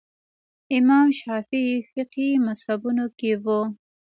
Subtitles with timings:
[0.77, 3.61] امام شافعي فقهي مذهبونو کې وو